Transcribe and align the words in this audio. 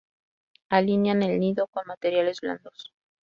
Alinean 0.69 1.21
el 1.21 1.39
nido 1.39 1.67
con 1.67 1.85
materiales 1.85 2.41
blandos. 2.41 2.91